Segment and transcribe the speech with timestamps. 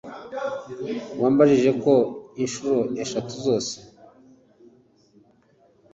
[1.21, 1.93] Wambajije ko
[2.43, 3.73] inshuro eshatu zose